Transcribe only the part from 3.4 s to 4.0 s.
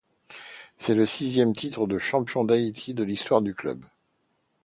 du club.